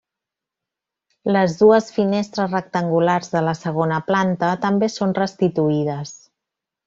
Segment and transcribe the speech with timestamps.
[1.35, 6.17] Les dues finestres rectangulars de la segona planta també són restituïdes.